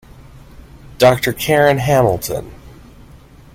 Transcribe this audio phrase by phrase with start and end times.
[0.97, 2.51] Doctor Karen Hamilton.